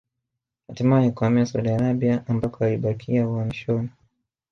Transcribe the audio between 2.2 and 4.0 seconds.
ambako alibakia uhamishoni